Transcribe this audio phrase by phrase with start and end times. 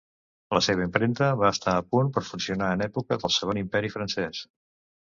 [0.57, 4.47] La seva impremta va estar a punt per funcionar en època del Segon Imperi Francès.